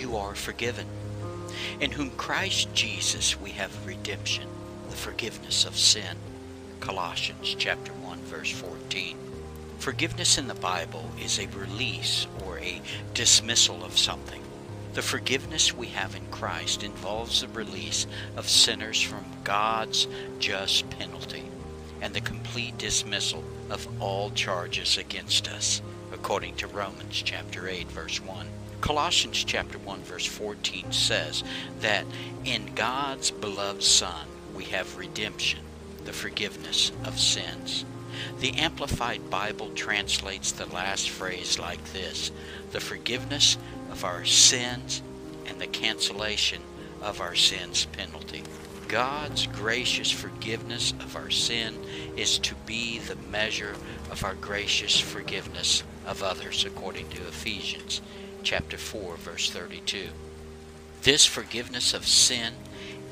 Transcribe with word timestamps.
you 0.00 0.16
are 0.16 0.34
forgiven. 0.34 0.86
In 1.78 1.90
whom 1.90 2.10
Christ 2.12 2.72
Jesus 2.72 3.38
we 3.38 3.50
have 3.50 3.86
redemption, 3.86 4.48
the 4.88 4.96
forgiveness 4.96 5.66
of 5.66 5.76
sin. 5.76 6.16
Colossians 6.80 7.54
chapter 7.58 7.92
1 7.92 8.18
verse 8.20 8.50
14. 8.50 9.16
Forgiveness 9.78 10.38
in 10.38 10.48
the 10.48 10.54
Bible 10.54 11.04
is 11.22 11.38
a 11.38 11.46
release 11.48 12.26
or 12.46 12.58
a 12.58 12.80
dismissal 13.12 13.84
of 13.84 13.98
something. 13.98 14.42
The 14.94 15.02
forgiveness 15.02 15.74
we 15.74 15.88
have 15.88 16.16
in 16.16 16.26
Christ 16.30 16.82
involves 16.82 17.42
the 17.42 17.48
release 17.48 18.06
of 18.36 18.48
sinners 18.48 19.00
from 19.00 19.24
God's 19.44 20.08
just 20.38 20.88
penalty 20.90 21.44
and 22.00 22.14
the 22.14 22.20
complete 22.20 22.76
dismissal 22.78 23.44
of 23.68 23.86
all 24.00 24.30
charges 24.30 24.96
against 24.98 25.48
us, 25.48 25.82
according 26.12 26.56
to 26.56 26.66
Romans 26.66 27.22
chapter 27.24 27.68
8 27.68 27.88
verse 27.88 28.20
1. 28.20 28.46
Colossians 28.80 29.44
chapter 29.44 29.78
1 29.78 30.00
verse 30.02 30.26
14 30.26 30.92
says 30.92 31.44
that 31.80 32.04
in 32.44 32.74
God's 32.74 33.30
beloved 33.30 33.82
Son 33.82 34.26
we 34.54 34.64
have 34.64 34.96
redemption, 34.96 35.60
the 36.04 36.12
forgiveness 36.12 36.92
of 37.04 37.18
sins. 37.18 37.84
The 38.40 38.58
Amplified 38.58 39.30
Bible 39.30 39.70
translates 39.74 40.52
the 40.52 40.66
last 40.66 41.10
phrase 41.10 41.58
like 41.58 41.82
this 41.92 42.30
the 42.72 42.80
forgiveness 42.80 43.56
of 43.90 44.04
our 44.04 44.24
sins 44.24 45.02
and 45.46 45.60
the 45.60 45.66
cancellation 45.66 46.62
of 47.02 47.20
our 47.20 47.34
sins' 47.34 47.86
penalty. 47.92 48.42
God's 48.88 49.46
gracious 49.46 50.10
forgiveness 50.10 50.92
of 51.00 51.14
our 51.16 51.30
sin 51.30 51.78
is 52.16 52.38
to 52.40 52.54
be 52.66 52.98
the 52.98 53.16
measure 53.30 53.74
of 54.10 54.24
our 54.24 54.34
gracious 54.34 54.98
forgiveness 54.98 55.84
of 56.10 56.24
others, 56.24 56.64
according 56.64 57.08
to 57.10 57.26
Ephesians 57.28 58.02
chapter 58.42 58.76
4, 58.76 59.16
verse 59.16 59.48
32. 59.50 60.08
This 61.02 61.24
forgiveness 61.24 61.94
of 61.94 62.06
sin 62.06 62.54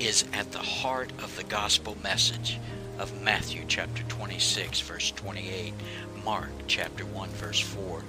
is 0.00 0.24
at 0.32 0.50
the 0.50 0.58
heart 0.58 1.12
of 1.22 1.36
the 1.36 1.44
gospel 1.44 1.96
message 2.02 2.58
of 2.98 3.22
Matthew 3.22 3.62
chapter 3.68 4.02
26 4.02 4.80
verse 4.80 5.12
28, 5.12 5.72
Mark 6.24 6.50
chapter 6.66 7.06
1 7.06 7.28
verse 7.30 7.60
4, 7.60 8.02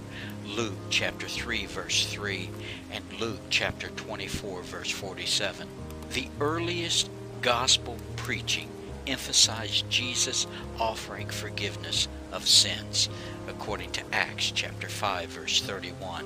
Luke 0.47 0.73
chapter 0.89 1.27
3 1.27 1.67
verse 1.67 2.07
3, 2.07 2.49
and 2.91 3.03
Luke 3.19 3.41
chapter 3.51 3.89
24 3.89 4.63
verse 4.63 4.89
47. 4.89 5.67
The 6.13 6.27
earliest 6.41 7.11
gospel 7.43 7.95
preaching 8.15 8.69
emphasized 9.09 9.89
Jesus 9.89 10.47
offering 10.79 11.27
forgiveness 11.27 12.07
of 12.31 12.47
sins 12.47 13.09
according 13.47 13.91
to 13.91 14.03
Acts 14.13 14.51
chapter 14.51 14.87
5 14.87 15.29
verse 15.29 15.61
31, 15.61 16.25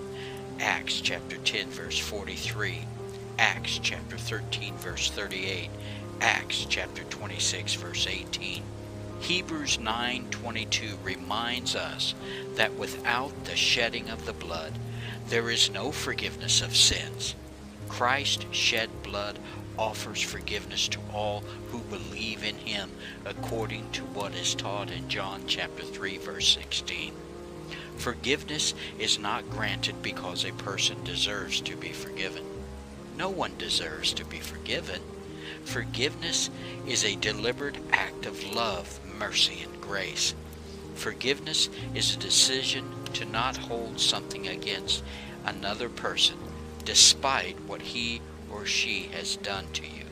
Acts 0.59 0.99
chapter 0.99 1.37
10 1.37 1.69
verse 1.69 1.97
43, 1.97 2.79
Acts 3.39 3.79
chapter 3.81 4.17
13 4.17 4.75
verse 4.75 5.09
38, 5.09 5.69
Acts 6.21 6.65
chapter 6.69 7.03
26 7.03 7.73
verse 7.75 8.07
18. 8.07 8.63
Hebrews 9.21 9.77
9:22 9.77 10.97
reminds 11.01 11.77
us 11.77 12.13
that 12.55 12.73
without 12.73 13.45
the 13.45 13.55
shedding 13.55 14.09
of 14.09 14.25
the 14.25 14.33
blood 14.33 14.73
there 15.29 15.49
is 15.49 15.69
no 15.69 15.93
forgiveness 15.93 16.61
of 16.61 16.75
sins. 16.75 17.33
Christ 17.93 18.47
shed 18.49 18.89
blood 19.03 19.37
offers 19.77 20.19
forgiveness 20.19 20.87
to 20.87 20.99
all 21.13 21.43
who 21.69 21.77
believe 21.77 22.43
in 22.43 22.57
him 22.57 22.89
according 23.23 23.91
to 23.91 24.01
what 24.01 24.33
is 24.33 24.55
taught 24.55 24.89
in 24.89 25.07
John 25.09 25.43
chapter 25.45 25.83
3 25.83 26.17
verse 26.17 26.47
16. 26.55 27.13
Forgiveness 27.97 28.73
is 28.97 29.19
not 29.19 29.47
granted 29.51 30.01
because 30.01 30.43
a 30.43 30.53
person 30.53 31.03
deserves 31.03 31.61
to 31.61 31.75
be 31.75 31.89
forgiven. 31.89 32.43
No 33.15 33.29
one 33.29 33.55
deserves 33.59 34.11
to 34.13 34.25
be 34.25 34.39
forgiven. 34.39 34.99
Forgiveness 35.63 36.49
is 36.87 37.05
a 37.05 37.15
deliberate 37.17 37.77
act 37.91 38.25
of 38.25 38.55
love, 38.55 38.99
mercy, 39.19 39.61
and 39.61 39.79
grace. 39.79 40.33
Forgiveness 40.95 41.69
is 41.93 42.15
a 42.15 42.19
decision 42.19 42.85
to 43.13 43.25
not 43.25 43.55
hold 43.55 43.99
something 43.99 44.47
against 44.47 45.03
another 45.45 45.89
person 45.89 46.39
despite 46.85 47.59
what 47.61 47.81
he 47.81 48.21
or 48.51 48.65
she 48.65 49.03
has 49.13 49.35
done 49.37 49.65
to 49.73 49.83
you. 49.83 50.05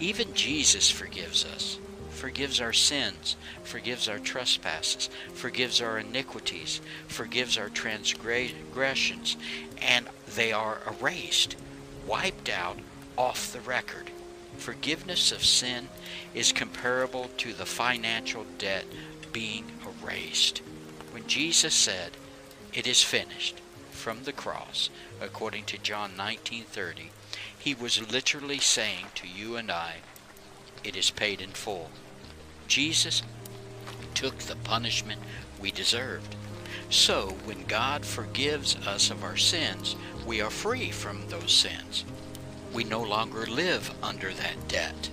Even 0.00 0.34
Jesus 0.34 0.90
forgives 0.90 1.44
us, 1.44 1.78
forgives 2.10 2.60
our 2.60 2.72
sins, 2.72 3.36
forgives 3.62 4.08
our 4.08 4.18
trespasses, 4.18 5.08
forgives 5.34 5.80
our 5.80 5.98
iniquities, 5.98 6.80
forgives 7.06 7.56
our 7.56 7.68
transgressions, 7.68 9.36
and 9.80 10.08
they 10.34 10.52
are 10.52 10.80
erased, 10.86 11.56
wiped 12.06 12.48
out 12.48 12.78
off 13.16 13.52
the 13.52 13.60
record. 13.60 14.10
Forgiveness 14.56 15.30
of 15.32 15.44
sin 15.44 15.88
is 16.34 16.52
comparable 16.52 17.30
to 17.38 17.52
the 17.52 17.66
financial 17.66 18.44
debt 18.58 18.84
being 19.32 19.64
erased. 20.02 20.58
When 21.12 21.26
Jesus 21.26 21.74
said, 21.74 22.12
"It 22.72 22.86
is 22.86 23.02
finished," 23.02 23.56
from 24.04 24.24
the 24.24 24.32
cross, 24.34 24.90
according 25.18 25.64
to 25.64 25.78
John 25.78 26.14
19:30, 26.14 27.10
he 27.58 27.72
was 27.72 28.10
literally 28.12 28.58
saying 28.58 29.06
to 29.14 29.26
you 29.26 29.56
and 29.56 29.72
I, 29.72 30.02
"It 30.82 30.94
is 30.94 31.10
paid 31.10 31.40
in 31.40 31.52
full." 31.52 31.90
Jesus 32.68 33.22
took 34.14 34.40
the 34.40 34.56
punishment 34.56 35.22
we 35.58 35.70
deserved. 35.70 36.36
So, 36.90 37.38
when 37.44 37.64
God 37.64 38.04
forgives 38.04 38.76
us 38.76 39.08
of 39.08 39.24
our 39.24 39.38
sins, 39.38 39.96
we 40.26 40.38
are 40.42 40.50
free 40.50 40.90
from 40.90 41.30
those 41.30 41.54
sins. 41.54 42.04
We 42.74 42.84
no 42.84 43.00
longer 43.00 43.46
live 43.46 43.90
under 44.02 44.34
that 44.34 44.68
debt. 44.68 45.08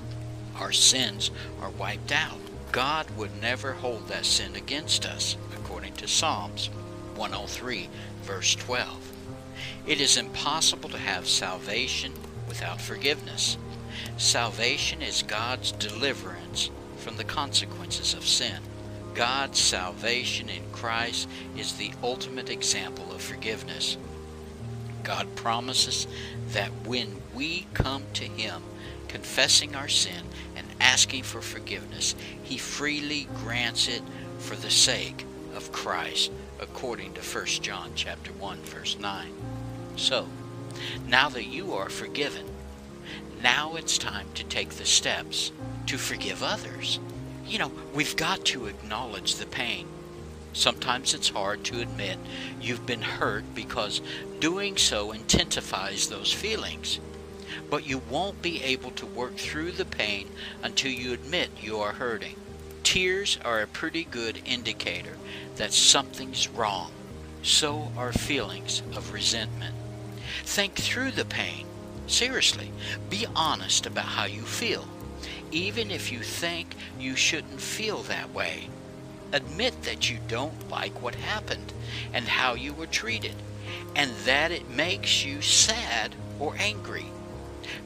Our 0.57 0.73
sins 0.73 1.31
are 1.61 1.69
wiped 1.69 2.11
out. 2.11 2.41
God 2.73 3.09
would 3.11 3.41
never 3.41 3.71
hold 3.71 4.09
that 4.09 4.25
sin 4.25 4.57
against 4.57 5.05
us, 5.05 5.37
according 5.55 5.93
to 5.93 6.09
Psalms 6.09 6.69
103, 7.15 7.89
verse 8.21 8.55
12. 8.55 9.11
It 9.87 9.99
is 9.99 10.17
impossible 10.17 10.89
to 10.89 10.97
have 10.97 11.27
salvation 11.27 12.13
without 12.47 12.79
forgiveness. 12.79 13.57
Salvation 14.17 15.01
is 15.01 15.23
God's 15.23 15.71
deliverance 15.73 16.69
from 16.97 17.17
the 17.17 17.23
consequences 17.23 18.13
of 18.13 18.25
sin. 18.25 18.61
God's 19.13 19.59
salvation 19.59 20.49
in 20.49 20.63
Christ 20.71 21.27
is 21.57 21.73
the 21.73 21.91
ultimate 22.01 22.49
example 22.49 23.11
of 23.11 23.21
forgiveness. 23.21 23.97
God 25.03 25.35
promises 25.35 26.07
that 26.49 26.69
when 26.85 27.21
we 27.33 27.67
come 27.73 28.03
to 28.13 28.23
Him, 28.23 28.61
confessing 29.07 29.75
our 29.75 29.87
sin 29.87 30.25
and 30.55 30.67
asking 30.79 31.23
for 31.23 31.41
forgiveness, 31.41 32.15
He 32.43 32.57
freely 32.57 33.27
grants 33.43 33.87
it 33.87 34.03
for 34.39 34.55
the 34.55 34.69
sake 34.69 35.25
of 35.55 35.71
Christ, 35.71 36.31
according 36.59 37.13
to 37.13 37.21
1 37.21 37.45
John 37.61 37.91
chapter 37.95 38.31
1, 38.33 38.57
verse 38.59 38.97
9. 38.99 39.27
So, 39.95 40.27
now 41.07 41.29
that 41.29 41.45
you 41.45 41.73
are 41.73 41.89
forgiven, 41.89 42.45
now 43.43 43.75
it's 43.75 43.97
time 43.97 44.27
to 44.35 44.43
take 44.43 44.69
the 44.71 44.85
steps 44.85 45.51
to 45.87 45.97
forgive 45.97 46.43
others. 46.43 46.99
You 47.45 47.59
know, 47.59 47.71
we've 47.93 48.15
got 48.15 48.45
to 48.45 48.67
acknowledge 48.67 49.35
the 49.35 49.45
pain. 49.45 49.87
Sometimes 50.53 51.13
it's 51.13 51.29
hard 51.29 51.63
to 51.65 51.81
admit 51.81 52.17
you've 52.59 52.85
been 52.85 53.01
hurt 53.01 53.43
because 53.55 54.01
doing 54.39 54.77
so 54.77 55.11
intensifies 55.11 56.07
those 56.07 56.31
feelings. 56.31 56.99
But 57.69 57.87
you 57.87 58.01
won't 58.09 58.41
be 58.41 58.61
able 58.63 58.91
to 58.91 59.05
work 59.05 59.37
through 59.37 59.71
the 59.71 59.85
pain 59.85 60.29
until 60.61 60.91
you 60.91 61.13
admit 61.13 61.49
you 61.61 61.77
are 61.79 61.93
hurting. 61.93 62.35
Tears 62.91 63.39
are 63.45 63.61
a 63.61 63.67
pretty 63.67 64.03
good 64.03 64.41
indicator 64.43 65.15
that 65.55 65.71
something's 65.71 66.49
wrong. 66.49 66.91
So 67.41 67.89
are 67.95 68.11
feelings 68.11 68.81
of 68.97 69.13
resentment. 69.13 69.73
Think 70.43 70.75
through 70.75 71.11
the 71.11 71.23
pain. 71.23 71.67
Seriously, 72.07 72.69
be 73.09 73.25
honest 73.33 73.85
about 73.85 74.03
how 74.03 74.25
you 74.25 74.41
feel, 74.41 74.89
even 75.53 75.89
if 75.89 76.11
you 76.11 76.19
think 76.19 76.75
you 76.99 77.15
shouldn't 77.15 77.61
feel 77.61 77.99
that 77.99 78.33
way. 78.33 78.67
Admit 79.31 79.83
that 79.83 80.09
you 80.09 80.19
don't 80.27 80.69
like 80.69 81.01
what 81.01 81.15
happened 81.15 81.71
and 82.11 82.27
how 82.27 82.55
you 82.55 82.73
were 82.73 82.87
treated, 82.87 83.35
and 83.95 84.11
that 84.25 84.51
it 84.51 84.69
makes 84.69 85.23
you 85.23 85.41
sad 85.41 86.13
or 86.41 86.55
angry. 86.57 87.05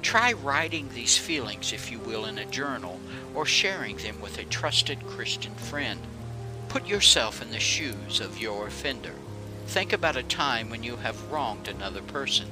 Try 0.02 0.34
writing 0.34 0.90
these 0.90 1.18
feelings, 1.18 1.74
if 1.74 1.92
you 1.92 2.00
will, 2.00 2.26
in 2.26 2.38
a 2.38 2.46
journal 2.46 3.00
or 3.34 3.46
sharing 3.46 3.98
them 3.98 4.22
with 4.22 4.38
a 4.38 4.44
trusted 4.46 5.06
Christian 5.08 5.54
friend. 5.56 6.00
Put 6.70 6.88
yourself 6.88 7.42
in 7.42 7.52
the 7.52 7.60
shoes 7.60 8.20
of 8.20 8.40
your 8.40 8.68
offender. 8.68 9.14
Think 9.68 9.94
about 9.94 10.16
a 10.16 10.24
time 10.24 10.70
when 10.70 10.84
you 10.84 10.98
have 10.98 11.32
wronged 11.32 11.68
another 11.68 12.02
person, 12.02 12.48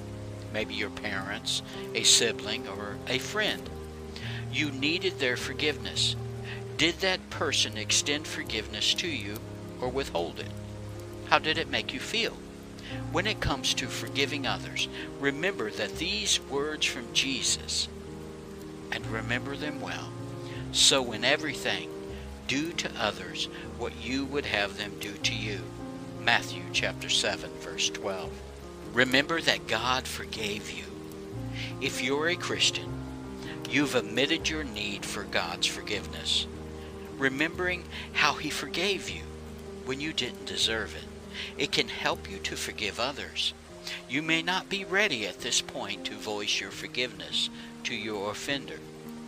maybe 0.54 0.74
your 0.74 0.90
parents, 0.90 1.62
a 1.94 2.04
sibling, 2.04 2.68
or 2.68 2.98
a 3.08 3.20
friend. 3.20 3.70
You 4.52 4.72
needed 4.72 5.20
their 5.20 5.38
forgiveness. 5.38 6.16
Did 6.78 7.00
that 7.00 7.30
person 7.30 7.78
extend 7.78 8.28
forgiveness 8.28 8.94
to 8.96 9.08
you 9.08 9.38
or 9.80 9.90
withhold 9.90 10.40
it? 10.40 10.52
How 11.26 11.40
did 11.40 11.58
it 11.58 11.70
make 11.70 11.94
you 11.94 12.00
feel? 12.00 12.38
When 13.12 13.28
it 13.28 13.40
comes 13.40 13.74
to 13.76 13.88
forgiving 13.88 14.48
others, 14.48 14.88
remember 15.20 15.70
that 15.72 15.98
these 15.98 16.40
words 16.42 16.86
from 16.86 17.14
Jesus, 17.14 17.88
and 18.92 19.06
remember 19.08 19.56
them 19.56 19.82
well. 19.82 20.12
So 20.72 21.12
in 21.12 21.24
everything, 21.24 21.90
do 22.48 22.74
to 22.74 22.92
others 23.00 23.46
what 23.78 23.94
you 24.04 24.26
would 24.26 24.46
have 24.46 24.78
them 24.78 24.92
do 25.00 25.14
to 25.14 25.34
you. 25.34 25.60
Matthew 26.22 26.64
chapter 26.72 27.10
7 27.10 27.50
verse 27.60 27.90
12. 27.90 28.32
Remember 28.94 29.42
that 29.42 29.68
God 29.68 30.08
forgave 30.08 30.72
you. 30.72 30.86
If 31.82 32.02
you're 32.04 32.28
a 32.28 32.36
Christian, 32.36 32.92
you've 33.70 33.96
admitted 33.96 34.50
your 34.50 34.64
need 34.64 35.06
for 35.06 35.24
God's 35.24 35.68
forgiveness, 35.68 36.48
remembering 37.18 37.84
how 38.14 38.34
he 38.34 38.50
forgave 38.50 39.10
you 39.10 39.24
when 39.86 40.00
you 40.00 40.14
didn't 40.14 40.46
deserve 40.46 40.96
it. 40.96 41.13
It 41.58 41.72
can 41.72 41.88
help 41.88 42.30
you 42.30 42.38
to 42.40 42.56
forgive 42.56 43.00
others. 43.00 43.54
You 44.10 44.22
may 44.22 44.42
not 44.42 44.70
be 44.70 44.86
ready 44.86 45.28
at 45.28 45.40
this 45.40 45.62
point 45.62 46.06
to 46.06 46.14
voice 46.14 46.62
your 46.62 46.72
forgiveness 46.72 47.50
to 47.84 47.96
your 47.96 48.32
offender. 48.32 48.80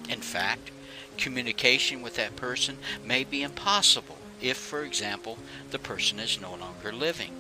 In 0.10 0.22
fact, 0.22 0.72
communication 1.18 2.02
with 2.02 2.16
that 2.16 2.36
person 2.36 2.78
may 3.06 3.24
be 3.24 3.44
impossible 3.44 4.18
if, 4.42 4.58
for 4.58 4.84
example, 4.84 5.38
the 5.72 5.80
person 5.80 6.20
is 6.20 6.40
no 6.40 6.56
longer 6.56 6.92
living. 6.92 7.32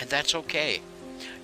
And 0.00 0.08
that's 0.08 0.34
okay. 0.34 0.80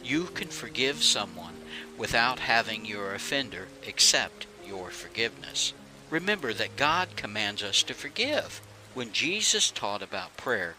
You 0.04 0.24
can 0.24 0.48
forgive 0.48 1.02
someone 1.02 1.54
without 1.96 2.40
having 2.40 2.84
your 2.84 3.14
offender 3.14 3.68
accept 3.86 4.46
your 4.66 4.90
forgiveness. 4.90 5.72
Remember 6.10 6.52
that 6.52 6.76
God 6.76 7.16
commands 7.16 7.62
us 7.62 7.82
to 7.84 7.94
forgive. 7.94 8.60
When 8.94 9.12
Jesus 9.12 9.70
taught 9.70 10.02
about 10.02 10.36
prayer, 10.36 10.74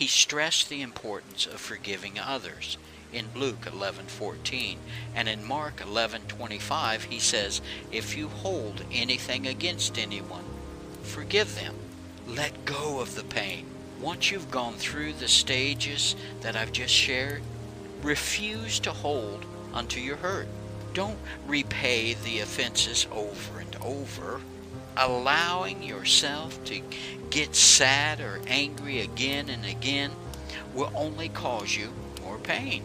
he 0.00 0.06
stressed 0.06 0.70
the 0.70 0.80
importance 0.80 1.44
of 1.44 1.60
forgiving 1.60 2.18
others. 2.18 2.78
In 3.12 3.28
Luke 3.34 3.66
11:14 3.66 4.78
and 5.14 5.28
in 5.28 5.44
Mark 5.44 5.82
11:25 5.82 7.04
he 7.04 7.20
says, 7.20 7.60
"If 7.92 8.16
you 8.16 8.30
hold 8.30 8.82
anything 8.90 9.46
against 9.46 9.98
anyone, 9.98 10.46
forgive 11.02 11.54
them. 11.54 11.76
Let 12.26 12.64
go 12.64 13.00
of 13.00 13.14
the 13.14 13.24
pain. 13.24 13.66
Once 14.00 14.30
you've 14.30 14.50
gone 14.50 14.78
through 14.78 15.12
the 15.12 15.28
stages 15.28 16.16
that 16.40 16.56
I've 16.56 16.72
just 16.72 16.94
shared, 16.94 17.42
refuse 18.00 18.80
to 18.80 18.94
hold 18.94 19.44
unto 19.74 20.00
your 20.00 20.16
hurt. 20.16 20.48
Don't 20.94 21.18
repay 21.46 22.14
the 22.14 22.40
offenses 22.40 23.06
over 23.12 23.60
and 23.60 23.76
over 23.82 24.40
allowing 25.00 25.82
yourself 25.82 26.62
to 26.64 26.82
get 27.30 27.54
sad 27.54 28.20
or 28.20 28.40
angry 28.46 29.00
again 29.00 29.48
and 29.48 29.64
again 29.64 30.10
will 30.74 30.92
only 30.94 31.30
cause 31.30 31.74
you 31.74 31.88
more 32.22 32.38
pain. 32.38 32.82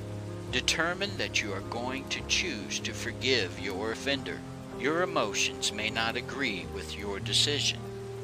Determine 0.52 1.18
that 1.18 1.42
you 1.42 1.52
are 1.52 1.62
going 1.62 2.08
to 2.10 2.22
choose 2.28 2.80
to 2.80 2.94
forgive 2.94 3.60
your 3.60 3.92
offender. 3.92 4.40
Your 4.80 5.04
emotions 5.04 5.74
may 5.74 5.90
not 5.90 6.16
agree 6.16 6.66
with 6.74 6.98
your 6.98 7.20
decision. 7.20 7.80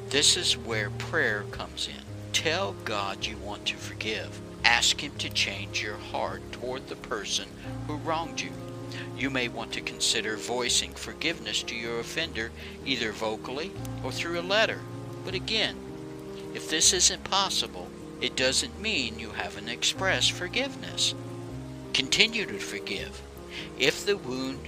This 0.09 0.37
is 0.37 0.57
where 0.57 0.89
prayer 0.91 1.43
comes 1.51 1.87
in. 1.87 2.03
Tell 2.31 2.73
God 2.85 3.25
you 3.25 3.37
want 3.37 3.65
to 3.67 3.75
forgive. 3.75 4.39
Ask 4.63 5.01
Him 5.01 5.11
to 5.17 5.29
change 5.29 5.83
your 5.83 5.97
heart 5.97 6.41
toward 6.53 6.87
the 6.87 6.95
person 6.95 7.47
who 7.87 7.95
wronged 7.97 8.39
you. 8.39 8.51
You 9.17 9.29
may 9.29 9.47
want 9.47 9.71
to 9.73 9.81
consider 9.81 10.37
voicing 10.37 10.93
forgiveness 10.93 11.63
to 11.63 11.75
your 11.75 11.99
offender 11.99 12.51
either 12.85 13.11
vocally 13.11 13.71
or 14.03 14.11
through 14.11 14.39
a 14.39 14.41
letter. 14.41 14.79
But 15.23 15.33
again, 15.33 15.75
if 16.53 16.69
this 16.69 16.93
isn't 16.93 17.23
possible, 17.23 17.87
it 18.19 18.35
doesn't 18.35 18.81
mean 18.81 19.19
you 19.19 19.31
haven't 19.31 19.69
expressed 19.69 20.31
forgiveness. 20.31 21.15
Continue 21.93 22.45
to 22.45 22.59
forgive. 22.59 23.21
If 23.77 24.05
the 24.05 24.17
wound 24.17 24.59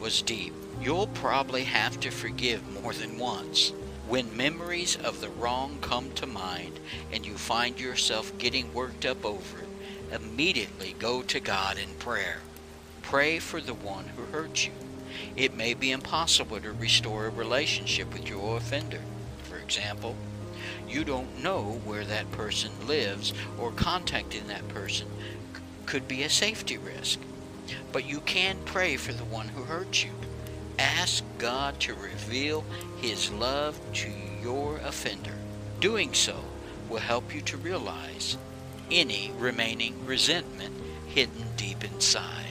was 0.00 0.22
deep, 0.22 0.52
you'll 0.80 1.08
probably 1.08 1.64
have 1.64 1.98
to 2.00 2.10
forgive 2.10 2.82
more 2.82 2.92
than 2.92 3.18
once. 3.18 3.72
When 4.08 4.36
memories 4.36 4.96
of 4.96 5.20
the 5.20 5.28
wrong 5.28 5.78
come 5.80 6.12
to 6.12 6.26
mind 6.26 6.80
and 7.12 7.26
you 7.26 7.34
find 7.34 7.78
yourself 7.78 8.36
getting 8.38 8.72
worked 8.72 9.04
up 9.04 9.24
over 9.24 9.58
it, 9.58 9.68
immediately 10.14 10.94
go 10.98 11.22
to 11.22 11.40
God 11.40 11.76
in 11.78 11.90
prayer. 11.98 12.38
Pray 13.08 13.38
for 13.38 13.62
the 13.62 13.72
one 13.72 14.04
who 14.04 14.36
hurt 14.36 14.66
you. 14.66 14.72
It 15.34 15.56
may 15.56 15.72
be 15.72 15.92
impossible 15.92 16.60
to 16.60 16.72
restore 16.72 17.24
a 17.24 17.30
relationship 17.30 18.12
with 18.12 18.28
your 18.28 18.58
offender. 18.58 19.00
For 19.44 19.56
example, 19.56 20.14
you 20.86 21.04
don't 21.04 21.42
know 21.42 21.80
where 21.86 22.04
that 22.04 22.30
person 22.32 22.70
lives 22.86 23.32
or 23.58 23.72
contacting 23.72 24.46
that 24.48 24.68
person 24.68 25.08
could 25.86 26.06
be 26.06 26.22
a 26.22 26.28
safety 26.28 26.76
risk. 26.76 27.18
But 27.92 28.04
you 28.04 28.20
can 28.20 28.58
pray 28.66 28.98
for 28.98 29.14
the 29.14 29.24
one 29.24 29.48
who 29.48 29.62
hurt 29.62 30.04
you. 30.04 30.10
Ask 30.78 31.24
God 31.38 31.80
to 31.80 31.94
reveal 31.94 32.62
His 33.00 33.30
love 33.30 33.80
to 33.94 34.10
your 34.42 34.76
offender. 34.84 35.38
Doing 35.80 36.12
so 36.12 36.36
will 36.90 36.98
help 36.98 37.34
you 37.34 37.40
to 37.40 37.56
realize 37.56 38.36
any 38.90 39.32
remaining 39.38 40.04
resentment 40.04 40.74
hidden 41.06 41.46
deep 41.56 41.82
inside. 41.84 42.47